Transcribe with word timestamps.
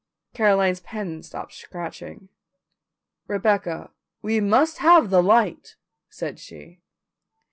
Caroline's 0.33 0.79
pen 0.79 1.21
stopped 1.21 1.53
scratching. 1.53 2.29
"Rebecca, 3.27 3.91
we 4.23 4.39
must 4.39 4.79
have 4.79 5.11
the 5.11 5.21
light," 5.21 5.75
said 6.09 6.39
she. 6.39 6.81